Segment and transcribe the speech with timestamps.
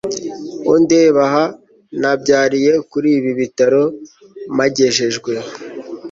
[0.73, 1.43] undeba aha
[2.01, 3.83] nabyariye kuribi bitaro
[4.55, 5.31] mpagejejwe